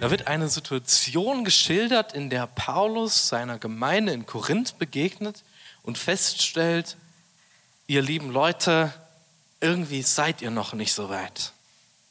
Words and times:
da 0.00 0.10
wird 0.10 0.26
eine 0.26 0.48
Situation 0.48 1.44
geschildert, 1.44 2.12
in 2.12 2.30
der 2.30 2.46
Paulus 2.46 3.28
seiner 3.28 3.58
Gemeinde 3.58 4.12
in 4.12 4.26
Korinth 4.26 4.78
begegnet 4.78 5.42
und 5.82 5.98
feststellt, 5.98 6.96
ihr 7.86 8.02
lieben 8.02 8.30
Leute, 8.30 8.92
irgendwie 9.60 10.02
seid 10.02 10.42
ihr 10.42 10.50
noch 10.50 10.74
nicht 10.74 10.92
so 10.92 11.08
weit. 11.08 11.52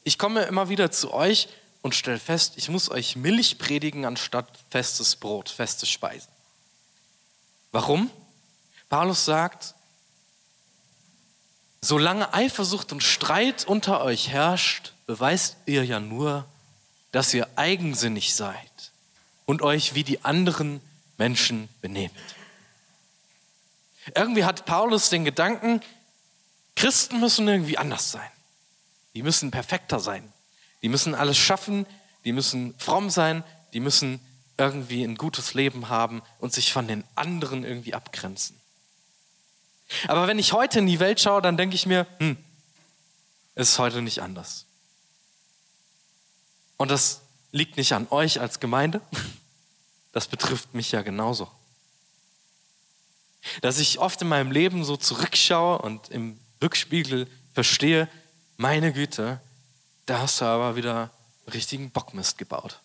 Ich 0.02 0.18
komme 0.18 0.42
immer 0.42 0.68
wieder 0.68 0.90
zu 0.90 1.12
euch 1.12 1.48
und 1.82 1.94
stelle 1.94 2.18
fest, 2.18 2.54
ich 2.56 2.68
muss 2.68 2.90
euch 2.90 3.16
Milch 3.16 3.58
predigen 3.58 4.04
anstatt 4.04 4.48
festes 4.70 5.16
Brot, 5.16 5.48
feste 5.48 5.86
Speisen. 5.86 6.32
Warum? 7.72 8.10
Paulus 8.88 9.24
sagt, 9.24 9.74
solange 11.80 12.32
Eifersucht 12.32 12.92
und 12.92 13.02
Streit 13.02 13.64
unter 13.66 14.02
euch 14.02 14.28
herrscht, 14.28 14.92
beweist 15.06 15.56
ihr 15.66 15.84
ja 15.84 16.00
nur, 16.00 16.46
dass 17.14 17.32
ihr 17.32 17.46
eigensinnig 17.54 18.34
seid 18.34 18.90
und 19.46 19.62
euch 19.62 19.94
wie 19.94 20.02
die 20.02 20.24
anderen 20.24 20.80
Menschen 21.16 21.68
benehmt. 21.80 22.12
Irgendwie 24.16 24.44
hat 24.44 24.66
Paulus 24.66 25.10
den 25.10 25.24
Gedanken, 25.24 25.80
Christen 26.74 27.20
müssen 27.20 27.46
irgendwie 27.46 27.78
anders 27.78 28.10
sein. 28.10 28.28
Die 29.14 29.22
müssen 29.22 29.52
perfekter 29.52 30.00
sein. 30.00 30.32
Die 30.82 30.88
müssen 30.88 31.14
alles 31.14 31.38
schaffen. 31.38 31.86
Die 32.24 32.32
müssen 32.32 32.74
fromm 32.78 33.10
sein. 33.10 33.44
Die 33.74 33.80
müssen 33.80 34.18
irgendwie 34.58 35.04
ein 35.04 35.14
gutes 35.14 35.54
Leben 35.54 35.88
haben 35.88 36.20
und 36.40 36.52
sich 36.52 36.72
von 36.72 36.88
den 36.88 37.04
anderen 37.14 37.62
irgendwie 37.62 37.94
abgrenzen. 37.94 38.60
Aber 40.08 40.26
wenn 40.26 40.40
ich 40.40 40.52
heute 40.52 40.80
in 40.80 40.88
die 40.88 40.98
Welt 40.98 41.20
schaue, 41.20 41.42
dann 41.42 41.56
denke 41.56 41.76
ich 41.76 41.86
mir, 41.86 42.08
hm, 42.18 42.36
es 43.54 43.70
ist 43.70 43.78
heute 43.78 44.02
nicht 44.02 44.20
anders. 44.20 44.66
Und 46.76 46.90
das 46.90 47.20
liegt 47.52 47.76
nicht 47.76 47.92
an 47.92 48.06
euch 48.10 48.40
als 48.40 48.60
Gemeinde, 48.60 49.00
das 50.12 50.26
betrifft 50.26 50.74
mich 50.74 50.92
ja 50.92 51.02
genauso. 51.02 51.50
Dass 53.60 53.78
ich 53.78 53.98
oft 53.98 54.20
in 54.22 54.28
meinem 54.28 54.50
Leben 54.50 54.84
so 54.84 54.96
zurückschaue 54.96 55.78
und 55.78 56.08
im 56.08 56.38
Rückspiegel 56.62 57.28
verstehe, 57.52 58.08
meine 58.56 58.92
Güte, 58.92 59.40
da 60.06 60.20
hast 60.20 60.40
du 60.40 60.44
aber 60.44 60.76
wieder 60.76 61.10
richtigen 61.52 61.90
Bockmist 61.90 62.38
gebaut. 62.38 62.80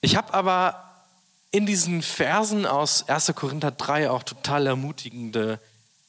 Ich 0.00 0.16
habe 0.16 0.32
aber 0.32 1.04
in 1.50 1.66
diesen 1.66 2.02
Versen 2.02 2.66
aus 2.66 3.08
1. 3.08 3.32
Korinther 3.34 3.70
3 3.70 4.10
auch 4.10 4.22
total 4.22 4.66
ermutigende 4.66 5.60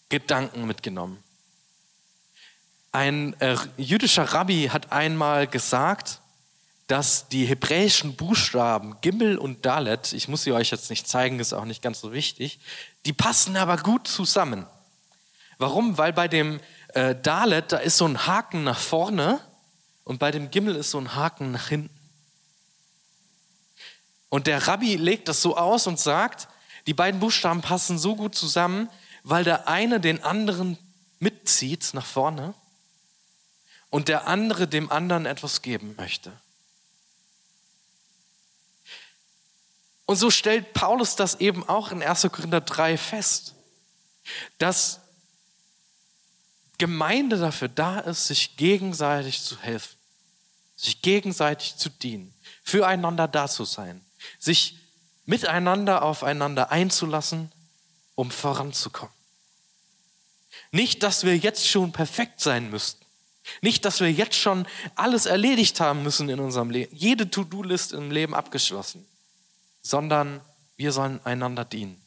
Gedanken 0.09 0.65
mitgenommen. 0.65 1.21
Ein 2.91 3.39
äh, 3.39 3.55
jüdischer 3.77 4.23
Rabbi 4.23 4.69
hat 4.71 4.91
einmal 4.91 5.47
gesagt, 5.47 6.19
dass 6.87 7.29
die 7.29 7.45
hebräischen 7.45 8.17
Buchstaben 8.17 8.97
Gimel 8.99 9.37
und 9.37 9.65
Dalet, 9.65 10.11
ich 10.11 10.27
muss 10.27 10.43
sie 10.43 10.51
euch 10.51 10.71
jetzt 10.71 10.89
nicht 10.89 11.07
zeigen, 11.07 11.39
ist 11.39 11.53
auch 11.53 11.63
nicht 11.63 11.81
ganz 11.81 12.01
so 12.01 12.11
wichtig, 12.11 12.59
die 13.05 13.13
passen 13.13 13.55
aber 13.55 13.77
gut 13.77 14.09
zusammen. 14.09 14.65
Warum? 15.57 15.97
Weil 15.97 16.11
bei 16.11 16.27
dem 16.27 16.59
äh, 16.89 17.15
Dalet, 17.15 17.71
da 17.71 17.77
ist 17.77 17.95
so 17.95 18.05
ein 18.05 18.27
Haken 18.27 18.65
nach 18.65 18.79
vorne 18.79 19.39
und 20.03 20.19
bei 20.19 20.31
dem 20.31 20.51
Gimel 20.51 20.75
ist 20.75 20.91
so 20.91 20.97
ein 20.97 21.15
Haken 21.15 21.53
nach 21.53 21.69
hinten. 21.69 21.95
Und 24.27 24.47
der 24.47 24.67
Rabbi 24.67 24.97
legt 24.97 25.29
das 25.29 25.41
so 25.41 25.55
aus 25.55 25.87
und 25.87 25.97
sagt, 25.97 26.49
die 26.87 26.93
beiden 26.93 27.21
Buchstaben 27.21 27.61
passen 27.61 27.97
so 27.97 28.17
gut 28.17 28.35
zusammen, 28.35 28.89
weil 29.23 29.45
der 29.45 29.69
eine 29.69 30.01
den 30.01 30.21
anderen 30.23 30.77
mitzieht 31.19 31.91
nach 31.93 32.05
vorne 32.05 32.53
und 33.91 34.07
der 34.07 34.25
andere 34.25 34.67
dem 34.67 34.91
anderen 34.91 35.27
etwas 35.27 35.61
geben 35.61 35.93
möchte. 35.97 36.31
Und 40.05 40.15
so 40.15 40.31
stellt 40.31 40.73
Paulus 40.73 41.15
das 41.15 41.35
eben 41.35 41.67
auch 41.69 41.91
in 41.91 42.01
1. 42.01 42.23
Korinther 42.31 42.61
3 42.61 42.97
fest, 42.97 43.53
dass 44.57 45.01
Gemeinde 46.77 47.37
dafür 47.37 47.67
da 47.67 47.99
ist, 47.99 48.27
sich 48.27 48.57
gegenseitig 48.57 49.43
zu 49.43 49.59
helfen, 49.59 49.95
sich 50.75 51.01
gegenseitig 51.01 51.75
zu 51.75 51.89
dienen, 51.89 52.33
füreinander 52.63 53.27
da 53.27 53.47
zu 53.47 53.65
sein, 53.65 54.03
sich 54.39 54.79
miteinander 55.25 56.01
aufeinander 56.01 56.71
einzulassen, 56.71 57.51
um 58.15 58.31
voranzukommen. 58.31 59.13
Nicht, 60.71 61.03
dass 61.03 61.23
wir 61.23 61.37
jetzt 61.37 61.67
schon 61.67 61.91
perfekt 61.91 62.41
sein 62.41 62.69
müssten, 62.69 63.00
nicht, 63.61 63.85
dass 63.85 63.99
wir 63.99 64.11
jetzt 64.11 64.35
schon 64.35 64.65
alles 64.95 65.25
erledigt 65.25 65.79
haben 65.79 66.03
müssen 66.03 66.29
in 66.29 66.39
unserem 66.39 66.69
Leben, 66.69 66.95
jede 66.95 67.29
To-Do-List 67.29 67.93
im 67.93 68.11
Leben 68.11 68.33
abgeschlossen, 68.33 69.05
sondern 69.81 70.41
wir 70.77 70.91
sollen 70.91 71.19
einander 71.25 71.65
dienen. 71.65 72.01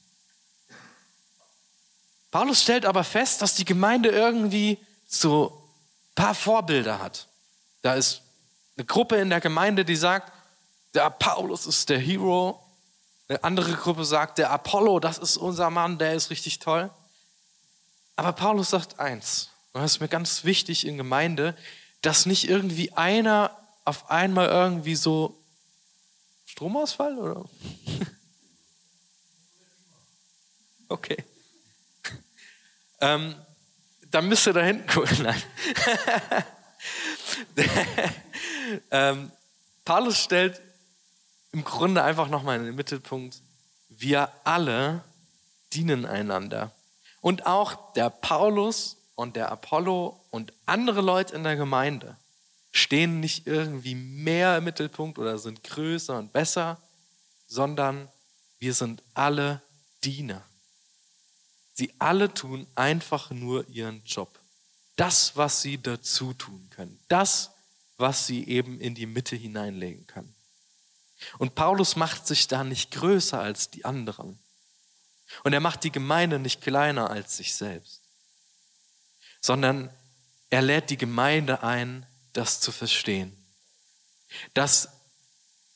Paulus 2.31 2.63
stellt 2.63 2.85
aber 2.85 3.05
fest, 3.05 3.43
dass 3.43 3.55
die 3.55 3.65
Gemeinde 3.65 4.09
irgendwie 4.09 4.79
so 5.07 5.71
ein 6.11 6.15
paar 6.17 6.35
Vorbilder 6.35 6.99
hat. 6.99 7.29
Da 7.83 7.95
ist 7.95 8.23
eine 8.77 8.85
Gruppe 8.85 9.17
in 9.17 9.31
der 9.31 9.41
Gemeinde, 9.41 9.85
die 9.85 9.95
sagt, 9.95 10.33
der 10.95 11.11
Paulus 11.11 11.67
ist 11.67 11.89
der 11.89 11.99
Hero. 11.99 12.61
Eine 13.29 13.45
andere 13.45 13.73
Gruppe 13.75 14.05
sagt, 14.05 14.39
der 14.39 14.51
Apollo, 14.51 15.01
das 15.01 15.19
ist 15.19 15.37
unser 15.37 15.71
Mann, 15.71 15.99
der 15.99 16.15
ist 16.15 16.31
richtig 16.31 16.59
toll. 16.59 16.91
Aber 18.17 18.33
Paulus 18.33 18.71
sagt 18.71 18.99
eins, 18.99 19.51
und 19.75 19.83
das 19.83 19.93
ist 19.97 20.01
mir 20.01 20.09
ganz 20.09 20.45
wichtig 20.45 20.87
in 20.87 20.97
Gemeinde, 20.97 21.57
dass 22.01 22.27
nicht 22.27 22.49
irgendwie 22.49 22.93
einer 22.93 23.51
auf 23.85 24.09
einmal 24.09 24.49
irgendwie 24.49 24.95
so 24.95 25.37
Stromausfall 26.47 27.19
oder? 27.19 27.45
Okay. 30.89 31.17
Ähm, 33.01 33.35
dann 34.11 34.29
müsst 34.29 34.47
ihr 34.47 34.53
da 34.53 34.63
hinten 34.63 34.87
gucken. 34.87 35.23
Nein. 35.25 35.43
ähm, 38.93 39.33
Paulus 39.85 40.23
stellt 40.23 40.61
im 41.53 41.65
Grunde 41.65 42.03
einfach 42.03 42.29
nochmal 42.29 42.59
in 42.59 42.67
den 42.67 42.77
Mittelpunkt, 42.77 43.41
wir 43.89 44.31
alle 44.45 45.03
dienen 45.73 46.07
einander. 46.07 46.71
Und 47.21 47.47
auch 47.47 47.93
der 47.95 48.09
Paulus 48.09 48.97
und 49.15 49.37
der 49.37 49.51
Apollo 49.51 50.21
und 50.31 50.53
andere 50.67 51.01
Leute 51.01 51.35
in 51.35 51.45
der 51.45 51.57
Gemeinde 51.57 52.17
stehen 52.73 53.21
nicht 53.21 53.47
irgendwie 53.47 53.95
mehr 53.95 54.59
im 54.59 54.65
Mittelpunkt 54.65 55.19
oder 55.19 55.39
sind 55.39 55.63
größer 55.63 56.19
und 56.19 56.33
besser, 56.33 56.81
sondern 57.47 58.09
wir 58.59 58.75
sind 58.75 59.03
alle 59.15 59.63
Diener. 60.03 60.43
Sie 61.73 61.93
alle 61.99 62.33
tun 62.33 62.67
einfach 62.75 63.31
nur 63.31 63.69
ihren 63.69 64.03
Job. 64.05 64.41
Das, 64.97 65.37
was 65.37 65.63
sie 65.63 65.81
dazu 65.81 66.35
tun 66.35 66.69
können. 66.71 66.99
Das, 67.09 67.51
was 67.97 68.27
sie 68.27 68.47
eben 68.49 68.81
in 68.81 68.95
die 68.95 69.07
Mitte 69.07 69.37
hineinlegen 69.37 70.07
können. 70.07 70.35
Und 71.39 71.55
Paulus 71.55 71.97
macht 71.97 72.27
sich 72.27 72.49
da 72.49 72.65
nicht 72.65 72.91
größer 72.91 73.41
als 73.41 73.71
die 73.71 73.85
anderen. 73.85 74.39
Und 75.43 75.53
er 75.53 75.61
macht 75.61 75.85
die 75.85 75.93
Gemeinde 75.93 76.39
nicht 76.39 76.61
kleiner 76.61 77.11
als 77.11 77.37
sich 77.37 77.55
selbst 77.55 78.04
sondern 79.45 79.91
er 80.49 80.63
lädt 80.63 80.89
die 80.89 80.97
Gemeinde 80.97 81.63
ein, 81.63 82.07
das 82.33 82.61
zu 82.61 82.73
verstehen. 82.73 83.37
Dass 84.55 84.89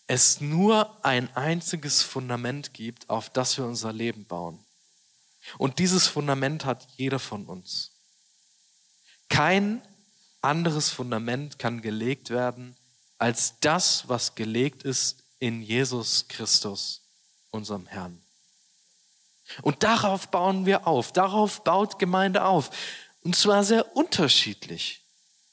es 0.06 0.40
nur 0.40 1.04
ein 1.04 1.28
einziges 1.36 2.02
Fundament 2.02 2.72
gibt, 2.72 3.10
auf 3.10 3.28
das 3.28 3.58
wir 3.58 3.66
unser 3.66 3.92
Leben 3.92 4.24
bauen. 4.24 4.58
Und 5.58 5.80
dieses 5.80 6.06
Fundament 6.06 6.64
hat 6.64 6.88
jeder 6.96 7.18
von 7.18 7.44
uns. 7.44 7.92
Kein 9.28 9.82
anderes 10.40 10.88
Fundament 10.88 11.58
kann 11.58 11.82
gelegt 11.82 12.30
werden 12.30 12.74
als 13.18 13.60
das, 13.60 14.08
was 14.08 14.34
gelegt 14.34 14.82
ist 14.82 15.24
in 15.40 15.60
Jesus 15.60 16.26
Christus, 16.28 17.02
unserem 17.50 17.86
Herrn. 17.86 18.18
Und 19.60 19.82
darauf 19.82 20.28
bauen 20.28 20.64
wir 20.64 20.86
auf, 20.86 21.12
darauf 21.12 21.64
baut 21.64 21.98
Gemeinde 21.98 22.46
auf. 22.46 22.70
Und 23.28 23.36
zwar 23.36 23.62
sehr 23.62 23.94
unterschiedlich. 23.94 25.04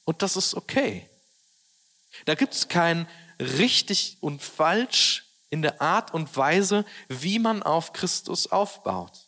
Und 0.06 0.22
das 0.22 0.38
ist 0.38 0.54
okay. 0.54 1.10
Da 2.24 2.34
gibt 2.34 2.54
es 2.54 2.70
kein 2.70 3.06
richtig 3.38 4.16
und 4.22 4.42
falsch 4.42 5.26
in 5.50 5.62
der 5.62 5.82
Art 5.82 6.14
und 6.14 6.38
Weise, 6.38 6.86
wie 7.10 7.38
man 7.38 7.62
auf 7.64 7.92
Christus 7.92 8.48
aufbaut. 8.48 9.28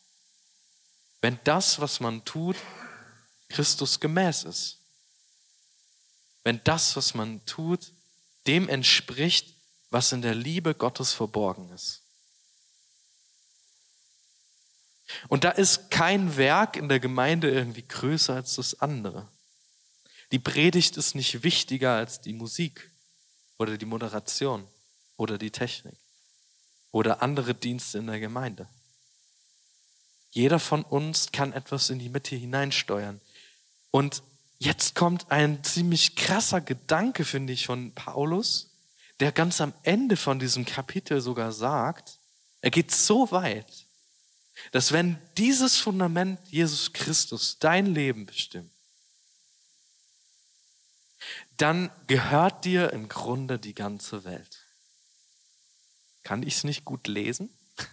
Wenn 1.20 1.38
das, 1.44 1.82
was 1.82 2.00
man 2.00 2.24
tut, 2.24 2.56
Christus 3.50 4.00
gemäß 4.00 4.46
ist. 4.46 4.78
Wenn 6.44 6.64
das, 6.64 6.96
was 6.96 7.14
man 7.16 7.46
tut, 7.46 7.92
dem 8.48 8.70
entspricht, 8.70 9.58
was 9.90 10.14
in 10.14 10.22
der 10.22 10.36
Liebe 10.36 10.74
Gottes 10.74 11.12
verborgen 11.12 11.70
ist. 11.72 12.02
Und 15.28 15.44
da 15.44 15.52
ist 15.52 15.90
kein 15.90 16.38
Werk 16.38 16.76
in 16.76 16.90
der 16.90 17.00
Gemeinde 17.00 17.50
irgendwie 17.50 17.84
größer 17.88 18.36
als 18.36 18.56
das 18.56 18.82
andere. 18.82 19.28
Die 20.32 20.40
Predigt 20.40 20.98
ist 20.98 21.16
nicht 21.16 21.44
wichtiger 21.44 21.94
als 21.94 22.20
die 22.22 22.34
Musik 22.34 22.92
oder 23.58 23.78
die 23.78 23.86
Moderation 23.86 24.68
oder 25.16 25.38
die 25.38 25.52
Technik 25.52 25.96
oder 26.92 27.22
andere 27.22 27.54
Dienste 27.54 27.98
in 28.00 28.08
der 28.08 28.20
Gemeinde. 28.20 28.68
Jeder 30.32 30.60
von 30.60 30.84
uns 30.84 31.32
kann 31.32 31.54
etwas 31.54 31.90
in 31.90 32.00
die 32.00 32.10
Mitte 32.10 32.36
hineinsteuern. 32.36 33.22
Und 33.92 34.22
jetzt 34.60 34.96
kommt 34.96 35.32
ein 35.32 35.64
ziemlich 35.64 36.16
krasser 36.16 36.62
Gedanke, 36.62 37.24
finde 37.24 37.54
ich, 37.54 37.66
von 37.66 37.94
Paulus, 37.94 38.70
der 39.20 39.32
ganz 39.32 39.62
am 39.62 39.74
Ende 39.84 40.18
von 40.18 40.40
diesem 40.40 40.66
Kapitel 40.66 41.22
sogar 41.22 41.52
sagt, 41.52 42.18
er 42.62 42.70
geht 42.70 42.92
so 42.92 43.32
weit, 43.32 43.87
dass 44.72 44.92
wenn 44.92 45.20
dieses 45.38 45.78
Fundament 45.78 46.40
Jesus 46.50 46.94
Christus 46.94 47.60
dein 47.60 47.86
Leben 47.86 48.26
bestimmt, 48.26 48.72
dann 51.58 51.92
gehört 52.06 52.66
dir 52.66 52.94
im 52.94 53.10
Grunde 53.10 53.58
die 53.60 53.74
ganze 53.74 54.24
Welt. 54.24 54.66
Kann 56.24 56.44
ich 56.44 56.58
es 56.58 56.64
nicht 56.64 56.86
gut 56.86 57.08
lesen? 57.08 57.50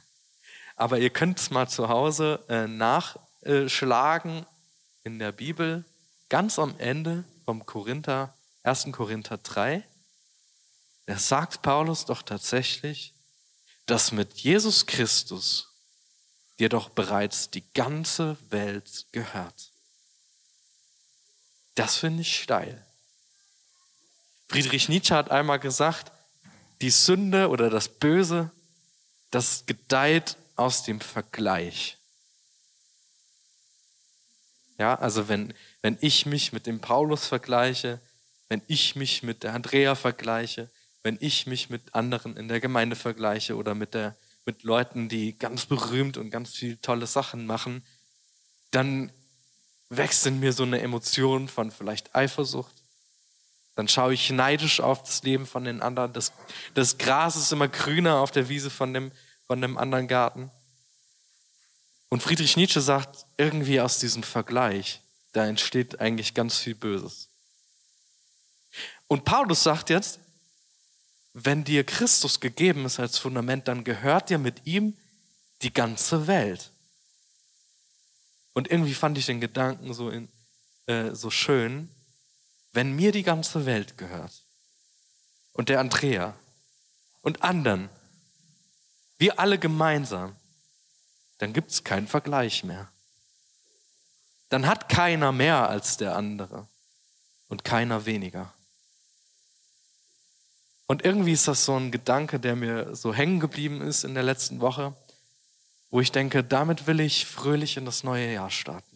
Aber 0.76 0.98
ihr 0.98 1.10
könnt 1.10 1.38
es 1.38 1.50
mal 1.50 1.68
zu 1.68 1.88
Hause 1.88 2.44
äh, 2.48 2.66
nachschlagen 2.66 4.46
in 5.02 5.18
der 5.18 5.32
Bibel, 5.32 5.84
ganz 6.28 6.58
am 6.58 6.78
Ende 6.78 7.24
vom 7.44 7.64
Korinther, 7.64 8.36
1. 8.64 8.88
Korinther 8.92 9.38
3. 9.38 9.82
Da 11.06 11.18
sagt 11.18 11.62
Paulus 11.62 12.06
doch 12.06 12.22
tatsächlich, 12.22 13.14
dass 13.86 14.12
mit 14.12 14.34
Jesus 14.38 14.86
Christus 14.86 15.73
dir 16.58 16.68
doch 16.68 16.88
bereits 16.88 17.50
die 17.50 17.64
ganze 17.74 18.36
Welt 18.50 19.06
gehört. 19.12 19.72
Das 21.74 21.96
finde 21.96 22.22
ich 22.22 22.40
steil. 22.40 22.84
Friedrich 24.48 24.88
Nietzsche 24.88 25.14
hat 25.14 25.30
einmal 25.30 25.58
gesagt, 25.58 26.12
die 26.80 26.90
Sünde 26.90 27.48
oder 27.48 27.70
das 27.70 27.88
Böse, 27.88 28.50
das 29.30 29.66
gedeiht 29.66 30.36
aus 30.54 30.84
dem 30.84 31.00
Vergleich. 31.00 31.98
Ja, 34.78 34.94
also 34.96 35.28
wenn, 35.28 35.54
wenn 35.82 35.98
ich 36.00 36.26
mich 36.26 36.52
mit 36.52 36.66
dem 36.66 36.80
Paulus 36.80 37.26
vergleiche, 37.26 38.00
wenn 38.48 38.62
ich 38.66 38.96
mich 38.96 39.22
mit 39.22 39.42
der 39.42 39.54
Andrea 39.54 39.94
vergleiche, 39.94 40.68
wenn 41.02 41.16
ich 41.20 41.46
mich 41.46 41.70
mit 41.70 41.94
anderen 41.94 42.36
in 42.36 42.48
der 42.48 42.60
Gemeinde 42.60 42.96
vergleiche 42.96 43.56
oder 43.56 43.74
mit, 43.74 43.94
der, 43.94 44.16
mit 44.44 44.62
Leuten, 44.62 45.08
die 45.08 45.38
ganz 45.38 45.66
berühmt 45.66 46.16
und 46.16 46.30
ganz 46.30 46.54
viele 46.54 46.80
tolle 46.80 47.06
Sachen 47.06 47.46
machen, 47.46 47.84
dann 48.70 49.12
wächst 49.88 50.26
in 50.26 50.40
mir 50.40 50.52
so 50.52 50.64
eine 50.64 50.80
Emotion 50.80 51.48
von 51.48 51.70
vielleicht 51.70 52.14
Eifersucht, 52.14 52.74
dann 53.74 53.88
schaue 53.88 54.14
ich 54.14 54.30
neidisch 54.30 54.80
auf 54.80 55.02
das 55.02 55.22
Leben 55.22 55.46
von 55.46 55.64
den 55.64 55.82
anderen. 55.82 56.12
Das, 56.12 56.32
das 56.74 56.98
Gras 56.98 57.36
ist 57.36 57.52
immer 57.52 57.68
grüner 57.68 58.18
auf 58.18 58.30
der 58.30 58.48
Wiese 58.48 58.70
von 58.70 58.94
dem, 58.94 59.10
von 59.46 59.60
dem 59.60 59.76
anderen 59.76 60.06
Garten. 60.06 60.50
Und 62.08 62.22
Friedrich 62.22 62.56
Nietzsche 62.56 62.80
sagt, 62.80 63.26
irgendwie 63.36 63.80
aus 63.80 63.98
diesem 63.98 64.22
Vergleich, 64.22 65.00
da 65.32 65.46
entsteht 65.46 66.00
eigentlich 66.00 66.34
ganz 66.34 66.58
viel 66.58 66.76
Böses. 66.76 67.28
Und 69.08 69.24
Paulus 69.24 69.62
sagt 69.64 69.90
jetzt, 69.90 70.20
wenn 71.34 71.64
dir 71.64 71.84
Christus 71.84 72.38
gegeben 72.38 72.86
ist 72.86 73.00
als 73.00 73.18
Fundament, 73.18 73.66
dann 73.66 73.82
gehört 73.82 74.30
dir 74.30 74.38
mit 74.38 74.66
ihm 74.66 74.96
die 75.62 75.72
ganze 75.72 76.28
Welt. 76.28 76.70
Und 78.52 78.70
irgendwie 78.70 78.94
fand 78.94 79.18
ich 79.18 79.26
den 79.26 79.40
Gedanken 79.40 79.92
so, 79.92 80.10
in, 80.10 80.28
äh, 80.86 81.10
so 81.10 81.30
schön, 81.30 81.90
wenn 82.72 82.94
mir 82.94 83.10
die 83.10 83.24
ganze 83.24 83.66
Welt 83.66 83.98
gehört 83.98 84.42
und 85.52 85.68
der 85.68 85.80
Andrea 85.80 86.36
und 87.22 87.42
anderen, 87.42 87.90
wir 89.18 89.40
alle 89.40 89.58
gemeinsam, 89.58 90.36
dann 91.38 91.52
gibt 91.52 91.72
es 91.72 91.82
keinen 91.82 92.06
Vergleich 92.06 92.62
mehr. 92.62 92.88
Dann 94.50 94.66
hat 94.66 94.88
keiner 94.88 95.32
mehr 95.32 95.68
als 95.68 95.96
der 95.96 96.16
andere 96.16 96.68
und 97.48 97.64
keiner 97.64 98.06
weniger. 98.06 98.54
Und 100.86 101.04
irgendwie 101.04 101.32
ist 101.32 101.48
das 101.48 101.64
so 101.64 101.76
ein 101.76 101.90
Gedanke, 101.90 102.38
der 102.38 102.56
mir 102.56 102.94
so 102.94 103.14
hängen 103.14 103.40
geblieben 103.40 103.80
ist 103.80 104.04
in 104.04 104.14
der 104.14 104.22
letzten 104.22 104.60
Woche, 104.60 104.94
wo 105.90 106.00
ich 106.00 106.12
denke, 106.12 106.44
damit 106.44 106.86
will 106.86 107.00
ich 107.00 107.26
fröhlich 107.26 107.76
in 107.76 107.84
das 107.84 108.04
neue 108.04 108.32
Jahr 108.32 108.50
starten 108.50 108.94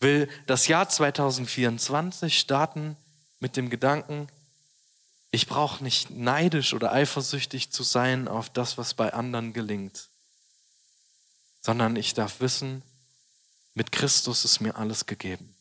will 0.00 0.28
das 0.46 0.68
Jahr 0.68 0.88
2024 0.88 2.38
starten 2.38 2.96
mit 3.40 3.56
dem 3.56 3.70
Gedanken, 3.70 4.28
ich 5.30 5.46
brauche 5.46 5.82
nicht 5.82 6.10
neidisch 6.10 6.72
oder 6.72 6.92
eifersüchtig 6.92 7.70
zu 7.70 7.82
sein 7.82 8.28
auf 8.28 8.48
das, 8.48 8.78
was 8.78 8.94
bei 8.94 9.12
anderen 9.12 9.52
gelingt, 9.52 10.08
sondern 11.60 11.96
ich 11.96 12.14
darf 12.14 12.40
wissen, 12.40 12.82
mit 13.74 13.92
Christus 13.92 14.44
ist 14.44 14.60
mir 14.60 14.76
alles 14.76 15.06
gegeben. 15.06 15.54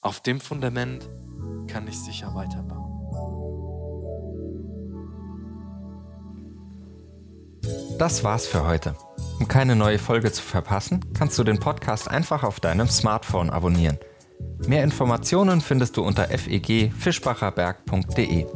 Auf 0.00 0.20
dem 0.20 0.40
Fundament 0.40 1.06
kann 1.68 1.86
ich 1.86 1.98
sicher 1.98 2.34
weiterbauen. 2.34 2.87
Das 7.98 8.22
war's 8.22 8.46
für 8.46 8.64
heute. 8.64 8.94
Um 9.40 9.48
keine 9.48 9.74
neue 9.74 9.98
Folge 9.98 10.30
zu 10.30 10.40
verpassen, 10.40 11.04
kannst 11.14 11.36
du 11.36 11.42
den 11.42 11.58
Podcast 11.58 12.08
einfach 12.08 12.44
auf 12.44 12.60
deinem 12.60 12.88
Smartphone 12.88 13.50
abonnieren. 13.50 13.98
Mehr 14.68 14.84
Informationen 14.84 15.60
findest 15.60 15.96
du 15.96 16.02
unter 16.02 16.28
fegfischbacherberg.de. 16.28 18.46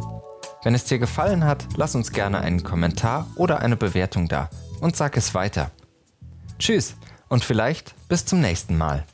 Wenn 0.62 0.74
es 0.76 0.84
dir 0.84 1.00
gefallen 1.00 1.44
hat, 1.44 1.66
lass 1.76 1.96
uns 1.96 2.12
gerne 2.12 2.38
einen 2.38 2.62
Kommentar 2.62 3.26
oder 3.34 3.58
eine 3.58 3.76
Bewertung 3.76 4.28
da 4.28 4.48
und 4.80 4.94
sag 4.94 5.16
es 5.16 5.34
weiter. 5.34 5.72
Tschüss 6.60 6.94
und 7.28 7.44
vielleicht 7.44 7.96
bis 8.08 8.24
zum 8.24 8.40
nächsten 8.40 8.78
Mal. 8.78 9.04